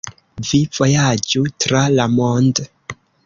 [0.49, 2.63] Vi vojaĝu tra la mond'